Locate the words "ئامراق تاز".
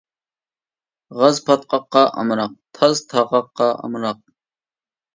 2.15-2.95